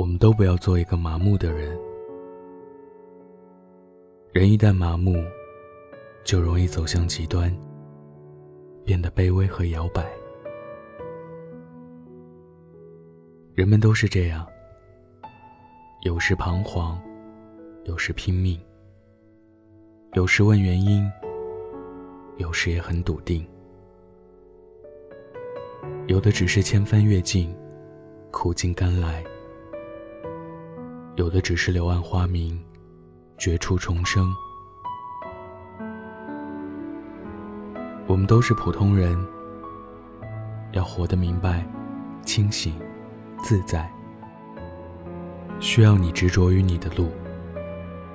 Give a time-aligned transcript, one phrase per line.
[0.00, 1.78] 我们都不要做一个麻木的人。
[4.32, 5.22] 人一旦麻木，
[6.24, 7.54] 就容易走向极端，
[8.82, 10.10] 变得卑微和摇摆。
[13.54, 14.46] 人们都是这样，
[16.04, 16.98] 有时彷徨，
[17.84, 18.58] 有时拼命，
[20.14, 21.06] 有时问原因，
[22.38, 23.46] 有时也很笃定。
[26.06, 27.54] 有的只是千帆越尽，
[28.30, 29.22] 苦尽甘来。
[31.20, 32.58] 有的只是柳暗花明，
[33.36, 34.34] 绝处重生。
[38.06, 39.22] 我们都是普通人，
[40.72, 41.62] 要活得明白、
[42.24, 42.74] 清醒、
[43.42, 43.86] 自在，
[45.60, 47.10] 需要你执着于你的路，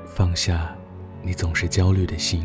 [0.08, 0.76] 放下
[1.22, 2.44] 你总是焦虑的心。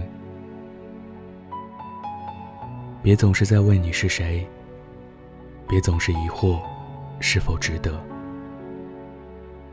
[3.02, 4.46] 别总是在问你是谁，
[5.66, 6.60] 别总是疑惑
[7.18, 8.09] 是否值得。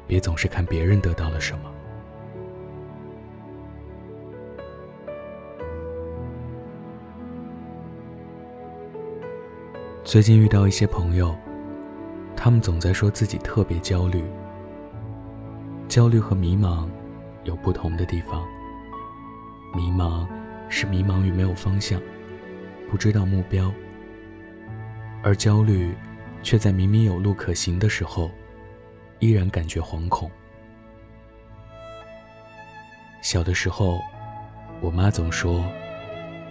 [0.07, 1.71] 别总是看别人得到了什么。
[10.03, 11.35] 最近遇到一些朋友，
[12.33, 14.23] 他们总在说自己特别焦虑。
[15.89, 16.87] 焦虑和迷茫
[17.43, 18.47] 有不同的地方。
[19.75, 20.25] 迷茫
[20.69, 22.01] 是迷茫于没有方向，
[22.89, 23.69] 不知道目标；
[25.21, 25.93] 而焦虑
[26.41, 28.31] 却在明明有路可行的时候。
[29.19, 30.29] 依然感觉惶恐。
[33.21, 33.99] 小的时候，
[34.79, 35.65] 我妈总说，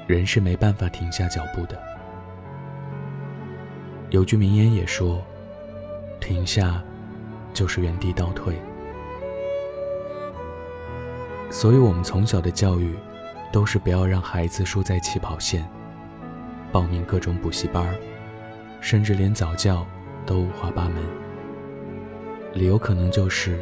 [0.06, 1.80] 人是没办法停下脚步的。
[4.10, 5.22] 有句名言也说，
[6.20, 6.82] 停下
[7.54, 8.54] 就是原地倒退。
[11.50, 12.94] 所以，我们从小的教育，
[13.52, 15.66] 都是不要让孩子输在起跑线，
[16.72, 17.94] 报名各种补习班
[18.80, 19.86] 甚至连早教
[20.26, 21.25] 都五花八门。
[22.56, 23.58] 理由可能就是，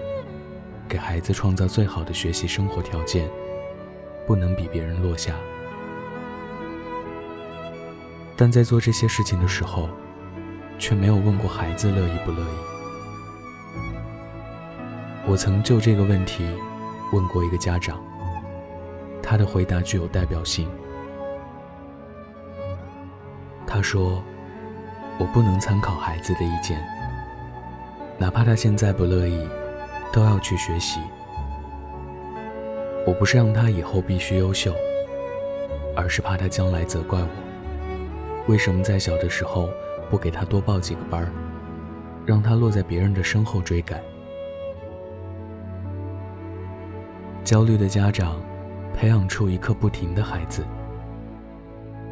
[0.88, 3.28] 给孩子创造最好的学习生活条件，
[4.24, 5.34] 不能比别人落下。
[8.36, 9.88] 但在做这些事情的时候，
[10.78, 12.56] 却没有问过孩子乐意不乐意。
[15.27, 16.46] 我曾就这个问题
[17.12, 18.00] 问过一个家长，
[19.20, 20.68] 他的回答具有代表性。
[23.66, 24.22] 他说
[25.18, 26.80] ：“我不能参考孩子的意见。”
[28.19, 29.48] 哪怕他现在不乐意，
[30.13, 31.01] 都要去学习。
[33.07, 34.73] 我不是让他以后必须优秀，
[35.97, 37.29] 而是怕他将来责怪我，
[38.47, 39.69] 为什么在小的时候
[40.08, 41.29] 不给他多报几个班儿，
[42.25, 44.01] 让他落在别人的身后追赶。
[47.42, 48.41] 焦虑的家长，
[48.96, 50.64] 培养出一刻不停的孩子。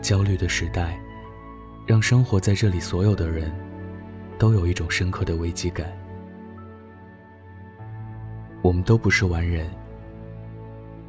[0.03, 1.01] 焦虑的时代，
[1.87, 3.51] 让生活在这里所有的人。
[4.39, 5.97] 都有一种深刻的危机感。
[8.63, 9.69] 我们都不是完人，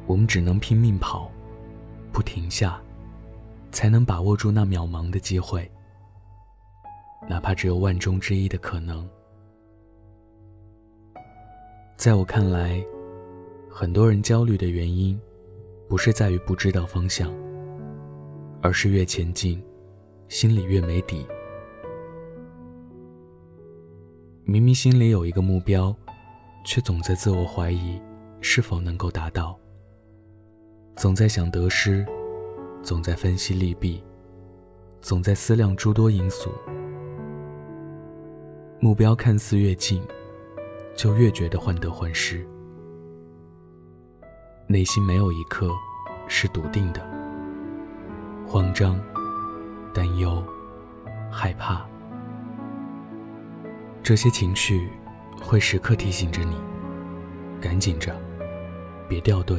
[0.06, 1.30] 我们只能拼命跑，
[2.12, 2.80] 不停下，
[3.70, 5.70] 才能把握住那渺茫的机会，
[7.28, 9.08] 哪怕只有万中之一的可能。
[11.96, 12.84] 在我看来，
[13.70, 15.18] 很多人焦虑的原因，
[15.88, 17.32] 不是在于不知道方向，
[18.60, 19.62] 而是越前进，
[20.28, 21.24] 心里越没底。
[24.46, 25.94] 明明心里有一个目标，
[26.66, 27.98] 却总在自我怀疑
[28.42, 29.58] 是否能够达到，
[30.96, 32.06] 总在想得失，
[32.82, 34.04] 总在分析利弊，
[35.00, 36.50] 总在思量诸多因素。
[38.80, 40.06] 目标看似越近，
[40.94, 42.46] 就越觉得患得患失，
[44.66, 45.70] 内心没有一刻
[46.28, 47.00] 是笃定的，
[48.46, 49.00] 慌张、
[49.94, 50.44] 担忧、
[51.30, 51.88] 害怕。
[54.04, 54.86] 这些情绪
[55.40, 56.54] 会时刻提醒着你，
[57.58, 58.14] 赶紧着，
[59.08, 59.58] 别掉队。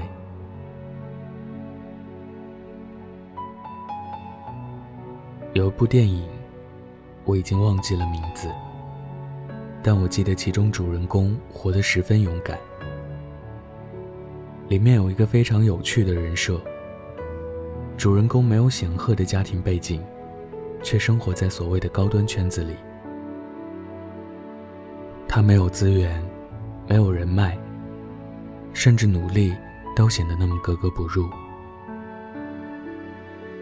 [5.54, 6.30] 有一部电影，
[7.24, 8.48] 我已经忘记了名字，
[9.82, 12.56] 但我记得其中主人公活得十分勇敢。
[14.68, 16.62] 里面有一个非常有趣的人设，
[17.98, 20.04] 主人公没有显赫的家庭背景，
[20.84, 22.76] 却生活在所谓的高端圈子里。
[25.36, 26.24] 他没有资源，
[26.88, 27.58] 没有人脉，
[28.74, 29.54] 甚至努力
[29.94, 31.30] 都显得那么格格不入。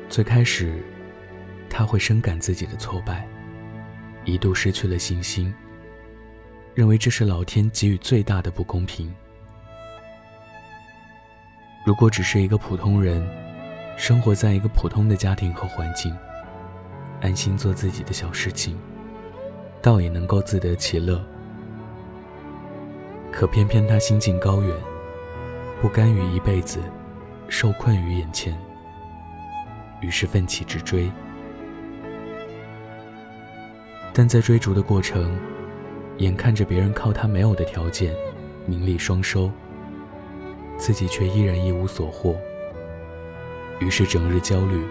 [0.08, 0.84] 最开始，
[1.72, 3.28] 他会深感自己的挫败，
[4.24, 5.52] 一度失去了信心，
[6.76, 9.12] 认为这是老天给予最大的不公平。
[11.88, 13.28] 如果只是一个普通人，
[13.98, 16.16] 生活在一个普通的家庭和环境，
[17.20, 18.78] 安心做自己的小事情，
[19.82, 21.20] 倒也能够自得其乐。
[23.34, 24.72] 可偏偏他心境高远，
[25.82, 26.80] 不甘于一辈子
[27.48, 28.56] 受困于眼前，
[30.02, 31.12] 于是奋起直追。
[34.14, 35.36] 但在追逐的过程，
[36.20, 38.16] 眼看着别人靠他没有的条件，
[38.68, 39.50] 名利双收，
[40.78, 42.38] 自己却依然一无所获，
[43.80, 44.86] 于是整日焦虑，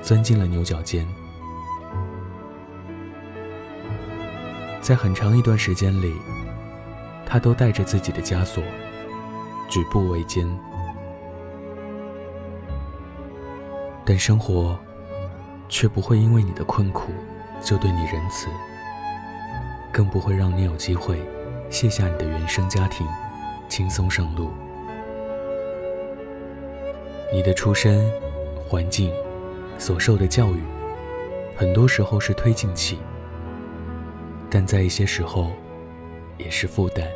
[0.00, 1.06] 钻进了牛角尖。
[4.80, 6.14] 在很长一段时间里，
[7.26, 8.62] 他都带着自己的枷锁，
[9.68, 10.48] 举步维艰。
[14.04, 14.78] 但生活，
[15.68, 17.12] 却不会因为你的困苦。
[17.62, 18.48] 就对你仁慈，
[19.90, 21.18] 更不会让你有机会
[21.70, 23.04] 卸下你的原生家庭，
[23.66, 24.50] 轻松上路。
[27.32, 28.08] 你的出身、
[28.68, 29.10] 环境、
[29.78, 30.62] 所受的教育，
[31.56, 32.98] 很多时候是推进器，
[34.50, 35.50] 但在一些时候，
[36.38, 37.06] 也是负担。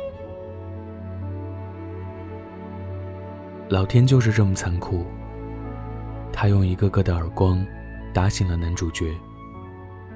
[3.69, 5.05] 老天就是这么残酷，
[6.31, 7.65] 他用一个个的耳光，
[8.13, 9.13] 打醒了男主角。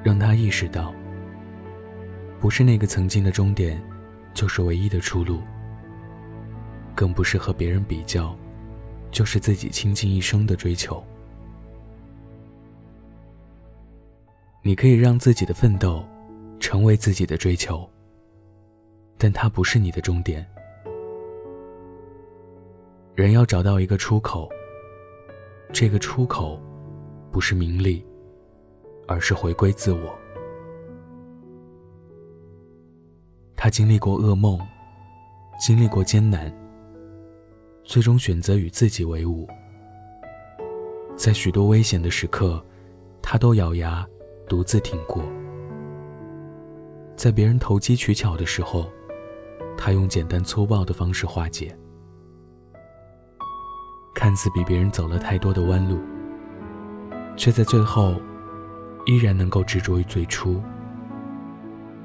[0.03, 0.93] 让他意识到，
[2.39, 3.81] 不是那个曾经的终点，
[4.35, 5.41] 就是唯一的出路。
[6.93, 8.35] 更不是和别人比较，
[9.09, 11.03] 就是自己倾尽一生的追求。
[14.61, 16.05] 你可以让自己的奋斗，
[16.59, 17.89] 成为自己的追求，
[19.17, 20.45] 但它不是你的终点。
[23.13, 24.49] 人要找到一个出口，
[25.71, 26.59] 这个出口，
[27.31, 28.05] 不是名利。
[29.07, 30.17] 而是回归自我。
[33.55, 34.59] 他经历过噩梦，
[35.59, 36.51] 经历过艰难，
[37.83, 39.47] 最终选择与自己为伍。
[41.15, 42.59] 在许多危险的时刻，
[43.21, 44.03] 他都咬牙
[44.49, 45.23] 独自挺过。
[47.15, 48.89] 在别人投机取巧的时候，
[49.77, 51.77] 他用简单粗暴的方式化解。
[54.13, 55.99] 看似比别人走了太多的弯路，
[57.35, 58.15] 却在最后。
[59.07, 60.59] 依然能够执着于最初，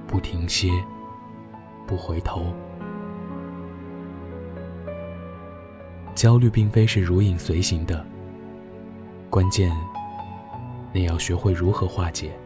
[0.06, 0.68] 不停歇，
[1.86, 2.54] 不回头。
[6.14, 8.04] 焦虑并非是如影随形的，
[9.30, 9.74] 关键
[10.92, 12.38] 你要学会如何化解。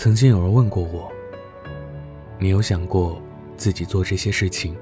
[0.00, 1.10] 曾经有人问过我
[2.38, 3.20] ：“你有想过
[3.56, 4.76] 自己做这些事情，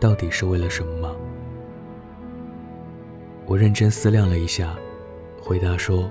[0.00, 1.14] 到底是为了什么吗？”
[3.46, 4.76] 我认真思量了一下，
[5.40, 6.10] 回答说：“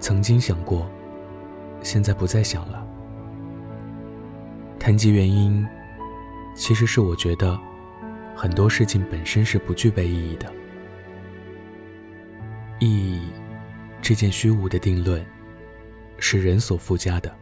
[0.00, 0.88] 曾经想过，
[1.82, 2.82] 现在不再想了。
[4.78, 5.68] 谈及原因，
[6.54, 7.60] 其实是我觉得
[8.34, 10.50] 很多事情本身是不具备意义的。
[12.78, 13.28] 意义
[14.00, 15.22] 这件虚无的定论，
[16.18, 17.32] 是人所附加的。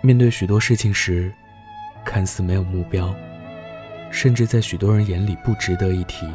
[0.00, 1.32] 面对许多事情时，
[2.04, 3.14] 看似没有目标。”
[4.10, 6.26] 甚至在许多人眼里不值得一提，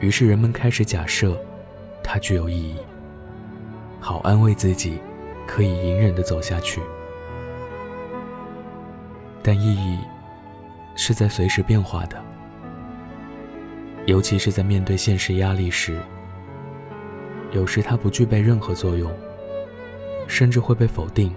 [0.00, 1.38] 于是人们开始假设
[2.02, 2.78] 它具有意义，
[4.00, 4.98] 好安慰自己，
[5.46, 6.80] 可以隐忍地走下去。
[9.42, 9.98] 但意义
[10.96, 12.16] 是在随时变化的，
[14.06, 16.00] 尤其是在面对现实压力时，
[17.56, 19.10] 有时它不具备任何作用，
[20.28, 21.34] 甚至会被否定。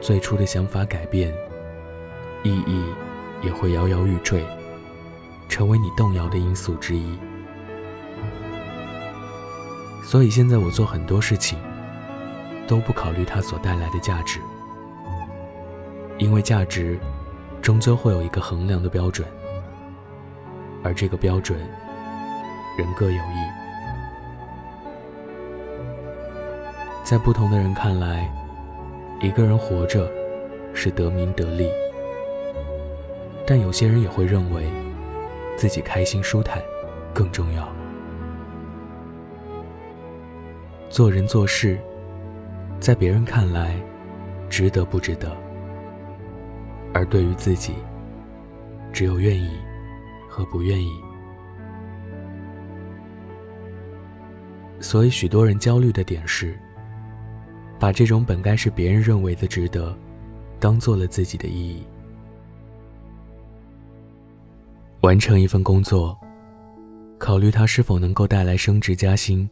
[0.00, 1.34] 最初的想法改变。
[2.44, 2.84] 意义
[3.42, 4.46] 也会摇摇欲坠，
[5.48, 7.18] 成为你动摇的因素之一。
[10.04, 11.58] 所以现在我做很多事情，
[12.68, 14.38] 都不考虑它所带来的价值，
[16.16, 16.96] 因为价值
[17.60, 19.26] 终究会有一个衡量的标准，
[20.84, 21.58] 而这个标准
[22.78, 23.67] 人各有异。
[27.08, 28.30] 在不同的人看来，
[29.22, 30.06] 一个人活着
[30.74, 31.66] 是得名得利。
[33.46, 34.70] 但有些人也会认为，
[35.56, 36.62] 自己开心舒坦
[37.14, 37.66] 更重要。
[40.90, 41.78] 做人做事，
[42.78, 43.74] 在别人看来，
[44.50, 45.34] 值得不值得？
[46.92, 47.72] 而对于自己，
[48.92, 49.58] 只有愿意
[50.28, 50.92] 和不愿意。
[54.78, 56.54] 所以，许多人焦虑的点是，
[57.78, 59.96] 把这种本该是别人认为的值得，
[60.58, 61.82] 当做了自己的意义。
[65.02, 66.18] 完成一份工作，
[67.18, 69.48] 考虑他是否能够带来升职加薪；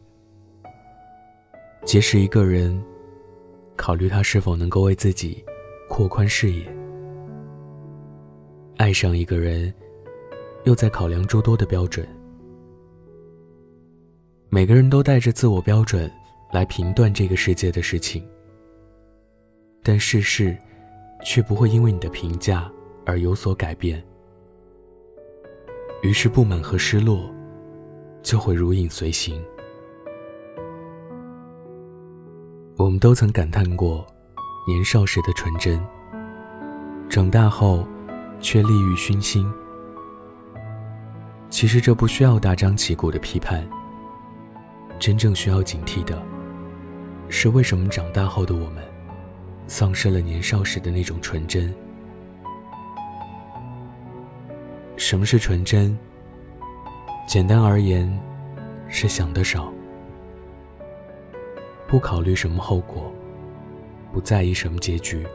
[1.85, 2.79] 结识一个人，
[3.77, 5.43] 考虑他是否能够为自己
[5.87, 6.65] 扩宽视野；
[8.75, 9.73] 爱上一个人，
[10.65, 12.05] 又在考量诸多的标准。
[14.49, 16.11] 每个人都带着自我标准
[16.51, 18.27] 来评断这个世界的事情，
[19.83, 20.57] 但世事
[21.23, 22.71] 却不会因为你的评价
[23.05, 24.03] 而有所改变。
[26.03, 27.29] 于是不满和失落
[28.21, 29.43] 就会如影随形。
[32.77, 34.05] 我们都曾感叹过
[34.67, 35.83] 年少时的纯真，
[37.09, 37.85] 长大后
[38.39, 39.51] 却利欲熏心。
[41.49, 43.67] 其实这不需要大张旗鼓的批判，
[44.99, 46.21] 真正需要警惕的，
[47.29, 48.83] 是为什么长大后的我们，
[49.67, 51.73] 丧失了年少时的那种纯真。
[54.95, 55.97] 什么是纯真？
[57.27, 58.09] 简单而言，
[58.87, 59.71] 是想得少。
[61.85, 63.11] 不考虑什么后果，
[64.11, 65.25] 不在意什么结局，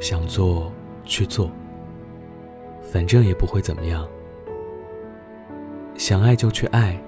[0.00, 0.72] 想做
[1.04, 1.50] 去做，
[2.82, 4.08] 反正也不会怎么样。
[5.96, 7.00] 想爱就去爱，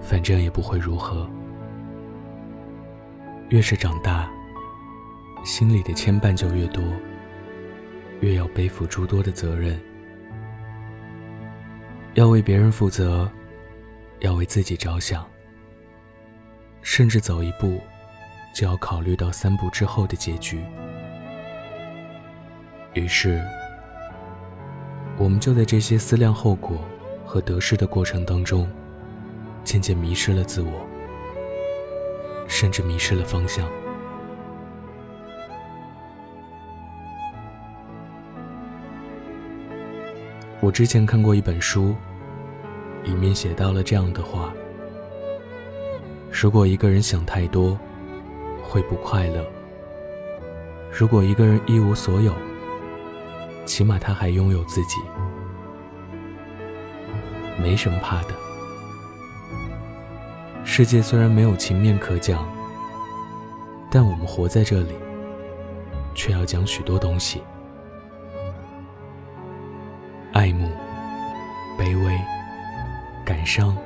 [0.00, 1.28] 反正也不会如何。
[3.54, 4.28] 越是长大，
[5.44, 6.82] 心里的牵绊就越多，
[8.18, 9.80] 越要背负诸多的责任，
[12.14, 13.30] 要为别人负责，
[14.18, 15.24] 要为自己着想。
[16.82, 17.80] 甚至走一步，
[18.52, 20.60] 就要考虑到三步之后的结局。
[22.94, 23.40] 于是，
[25.16, 26.84] 我们就在这些思量后果
[27.24, 28.68] 和得失的过程当中，
[29.62, 30.84] 渐渐迷失了自我，
[32.46, 33.68] 甚至迷失了方向。
[40.60, 41.94] 我之前看过一本书，
[43.02, 44.52] 里面写到了这样的话。
[46.32, 47.78] 如果一个人想太多，
[48.62, 49.44] 会不快乐。
[50.90, 52.32] 如果一个人一无所有，
[53.64, 54.96] 起码他还拥有自己，
[57.60, 58.43] 没什么怕的。
[60.76, 62.44] 世界虽然没有情面可讲，
[63.88, 64.94] 但我们活在这里，
[66.16, 67.40] 却要讲许多东西：
[70.32, 70.68] 爱慕、
[71.78, 72.20] 卑微、
[73.24, 73.78] 感伤、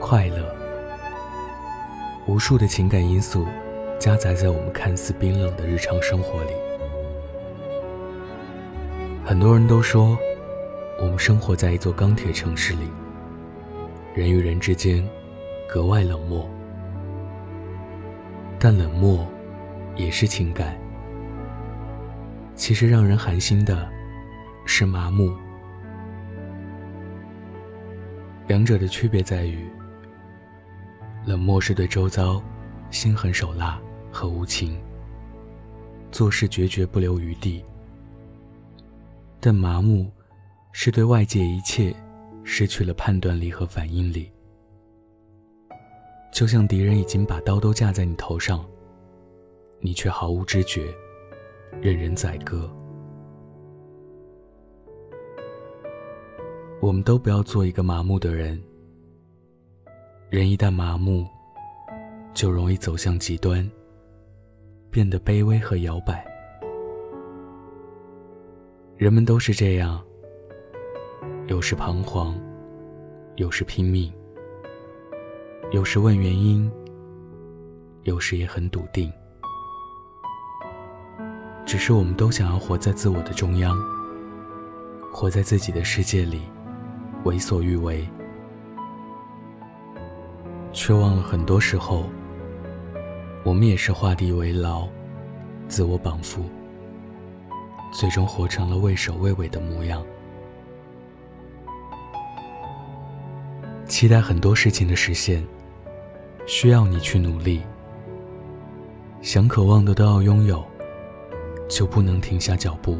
[0.00, 0.50] 快乐。
[2.26, 3.44] 无数的情感因素
[3.98, 6.52] 夹杂在我们看似冰冷的日常生活里。
[9.26, 10.16] 很多人都说，
[11.02, 12.88] 我们生活在一座钢铁城市里，
[14.14, 15.06] 人与人之间
[15.68, 16.48] 格外冷漠。
[18.58, 19.24] 但冷漠
[19.94, 20.76] 也是情感。
[22.56, 23.88] 其实让人寒心的
[24.66, 25.32] 是麻木。
[28.48, 29.68] 两者的区别在于。
[31.26, 32.42] 冷漠是对周遭
[32.90, 33.78] 心狠手辣
[34.10, 34.80] 和无情，
[36.10, 37.62] 做事决绝不留余地；
[39.38, 40.10] 但麻木
[40.72, 41.94] 是对外界一切
[42.44, 44.32] 失去了判断力和反应力，
[46.32, 48.64] 就像敌人已经把刀都架在你头上，
[49.80, 50.94] 你却毫无知觉，
[51.80, 52.70] 任人宰割。
[56.80, 58.62] 我们都不要做一个麻木的人。
[60.30, 61.26] 人一旦麻木，
[62.32, 63.68] 就容易走向极端，
[64.90, 66.24] 变得卑微和摇摆。
[68.96, 70.04] 人们都是这样，
[71.48, 72.38] 有时彷徨，
[73.36, 74.12] 有时拼命，
[75.70, 76.70] 有时问原因，
[78.04, 79.12] 有时也很笃定。
[81.66, 83.78] 只是我们都想要活在自我的中央，
[85.12, 86.40] 活在自己的世界里，
[87.24, 88.08] 为所欲为。
[90.72, 92.08] 却忘了，很多时候，
[93.44, 94.88] 我们也是画地为牢，
[95.68, 96.44] 自我绑缚，
[97.92, 100.02] 最终活成了畏首畏尾的模样。
[103.86, 105.46] 期待很多事情的实现，
[106.48, 107.60] 需要你去努力。
[109.20, 110.64] 想渴望的都要拥有，
[111.68, 112.98] 就不能停下脚步。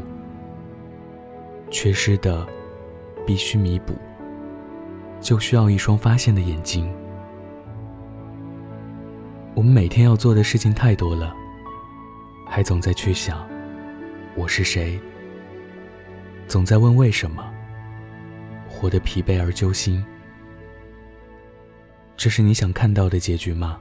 [1.71, 2.47] 缺失的
[3.25, 3.95] 必须弥补，
[5.19, 6.93] 就需要一双发现的眼睛。
[9.55, 11.35] 我们每天要做的事情太多了，
[12.47, 13.49] 还总在去想
[14.35, 14.99] 我是谁，
[16.47, 17.43] 总在问为什么，
[18.69, 20.05] 活得疲惫而揪心。
[22.19, 23.79] 这是你想看到的结局吗？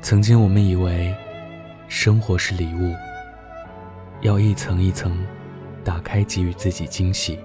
[0.00, 1.14] 曾经我们以为
[1.86, 2.94] 生活是礼物，
[4.22, 5.22] 要一层一层
[5.84, 7.38] 打开，给予自己惊喜，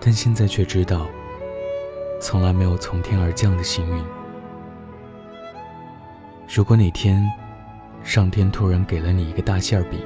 [0.00, 1.06] 但现在却知道。
[2.20, 4.04] 从来没有从天而降的幸运。
[6.52, 7.24] 如果哪天，
[8.02, 10.00] 上天突然给了你一个大馅饼，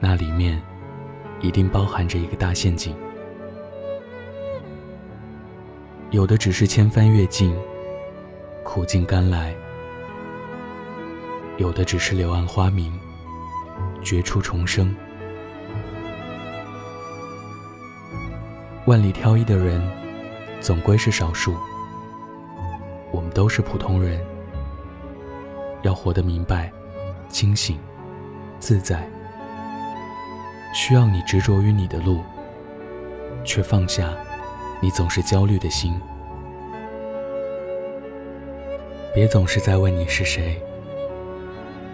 [0.00, 0.60] 那里面
[1.40, 2.96] 一定包含着一个大陷阱。
[6.10, 7.56] 有的只是千帆阅尽，
[8.64, 9.52] 苦尽甘来；
[11.56, 12.92] 有的只是柳暗花明，
[14.02, 14.92] 绝处重生。
[18.86, 19.80] 万里挑一的人，
[20.60, 21.54] 总归是少数。
[23.12, 24.20] 我们都是普通人，
[25.82, 26.72] 要活得明白、
[27.28, 27.78] 清醒、
[28.58, 29.08] 自在，
[30.74, 32.20] 需要你执着于你的路，
[33.44, 34.12] 却放下
[34.82, 36.00] 你总是焦虑的心。
[39.14, 40.58] 别总是在问你是谁，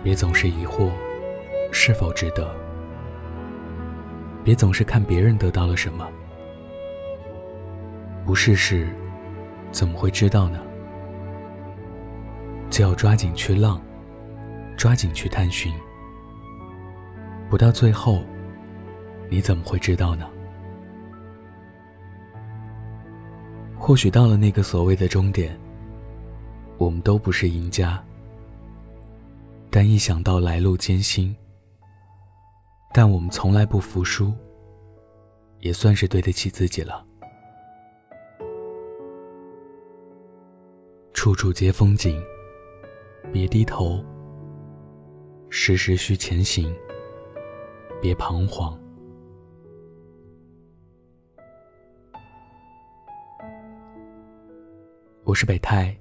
[0.02, 0.90] 别总是疑惑
[1.73, 2.55] 是否值得，
[4.45, 6.07] 别总是看别人得到了什么，
[8.25, 8.87] 不试试
[9.73, 10.61] 怎么会知道呢？
[12.71, 13.81] 就要抓紧去浪，
[14.76, 15.73] 抓紧去探寻。
[17.49, 18.23] 不到最后，
[19.28, 20.28] 你怎么会知道呢？
[23.87, 25.57] 或许到了那个所谓的终点，
[26.76, 28.05] 我们都不是赢家。
[29.71, 31.33] 但一想到来路艰辛，
[32.93, 34.35] 但我们从来不服输，
[35.61, 37.07] 也算是对得起自己了。
[41.12, 42.21] 处处皆风景。
[43.33, 44.05] 别低头，
[45.49, 46.75] 时时需前行。
[48.02, 48.76] 别彷徨。
[55.26, 55.92] 我是北太，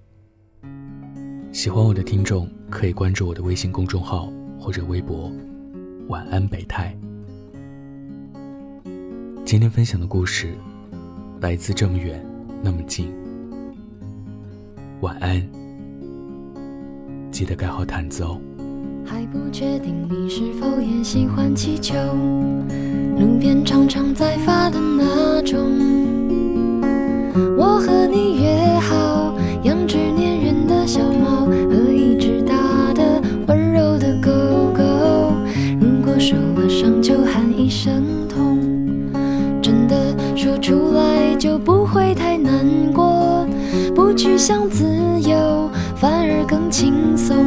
[1.51, 5.32] 喜欢我的听众可以关注我的微信公众号或者微博
[6.10, 6.96] “晚安北太”。
[9.44, 10.53] 今天分享的故事
[11.41, 12.24] 来自这么远，
[12.62, 13.12] 那么近。
[15.01, 15.41] 晚安。
[17.32, 18.39] 记得盖好毯子哦。
[19.03, 21.96] 还不确定你是否也喜欢气球，
[23.20, 25.60] 路边常常在发的那种。
[27.57, 28.96] 我和你约好，
[37.53, 38.60] 一声痛，
[39.62, 39.96] 真的
[40.36, 43.48] 说出来就不会太难过。
[43.94, 44.86] 不去想自
[45.22, 45.70] 由。
[45.98, 47.46] 反而更轻松，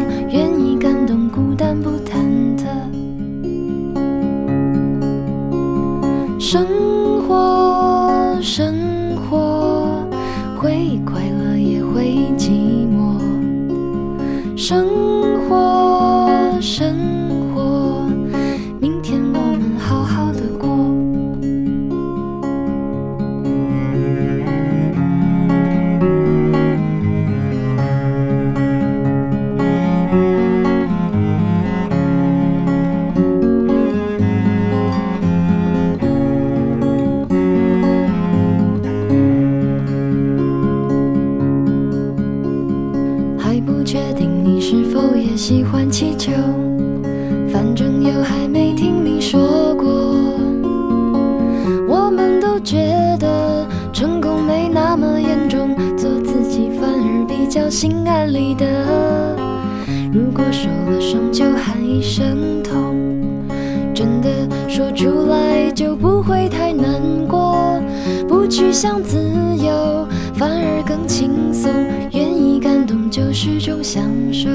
[64.68, 67.82] 说出来就不会太难过。
[68.28, 69.18] 不去想自
[69.56, 71.72] 由，反而更轻松。
[72.12, 74.48] 愿意感动就是种享受。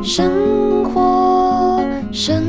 [0.00, 2.43] 生活，生